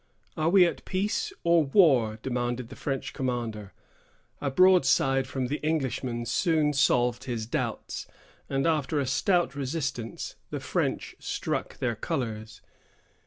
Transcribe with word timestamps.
"Are 0.35 0.49
we 0.49 0.65
at 0.65 0.83
peace 0.83 1.31
or 1.43 1.63
war?" 1.63 2.17
demanded 2.23 2.69
the 2.69 2.75
French 2.75 3.13
commander. 3.13 3.71
A 4.41 4.49
broadside 4.49 5.27
from 5.27 5.45
the 5.45 5.57
Englishman 5.63 6.25
soon 6.25 6.73
solved 6.73 7.25
his 7.25 7.45
doubts, 7.45 8.07
and 8.49 8.65
after 8.65 8.99
a 8.99 9.05
stout 9.05 9.53
resistance 9.55 10.37
the 10.49 10.59
French 10.59 11.15
struck 11.19 11.77
their 11.77 11.93
colors. 11.95 12.63